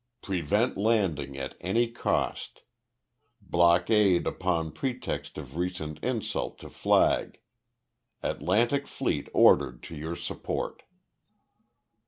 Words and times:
Prevent 0.23 0.77
landing 0.77 1.37
at 1.37 1.53
any 1.61 1.87
cost. 1.87 2.61
Blockade 3.39 4.25
upon 4.25 4.71
pretext 4.71 5.37
of 5.37 5.55
recent 5.57 5.99
insult 5.99 6.57
to 6.61 6.71
flag. 6.71 7.39
Atlantic 8.23 8.87
Fleet 8.87 9.29
ordered 9.31 9.83
to 9.83 9.95
your 9.95 10.15
support. 10.15 10.81